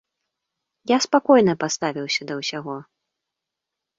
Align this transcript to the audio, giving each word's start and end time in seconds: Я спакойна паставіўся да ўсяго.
Я 0.91 0.97
спакойна 1.05 1.53
паставіўся 1.63 2.21
да 2.31 2.37
ўсяго. 2.39 2.75